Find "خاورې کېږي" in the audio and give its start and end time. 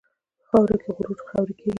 1.29-1.69